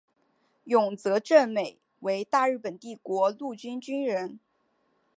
[0.63, 4.39] 永泽正美为大日本帝国陆军军人。